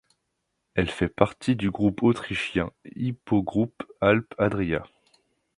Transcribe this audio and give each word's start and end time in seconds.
Elle 0.73 0.89
fait 0.89 1.09
partie 1.09 1.55
du 1.55 1.69
groupe 1.69 2.01
autrichien 2.01 2.71
Hypo 2.85 3.43
Group 3.43 3.83
Alpe 4.01 4.33
Adria. 4.39 4.81